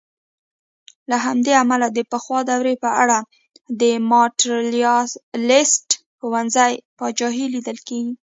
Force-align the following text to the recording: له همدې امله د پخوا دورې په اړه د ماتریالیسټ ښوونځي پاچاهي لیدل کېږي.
له 1.09 1.17
همدې 1.25 1.53
امله 1.63 1.87
د 1.91 1.99
پخوا 2.11 2.39
دورې 2.49 2.75
په 2.83 2.89
اړه 3.03 3.17
د 3.81 3.83
ماتریالیسټ 4.11 5.87
ښوونځي 6.19 6.73
پاچاهي 6.97 7.45
لیدل 7.55 7.77
کېږي. 7.87 8.13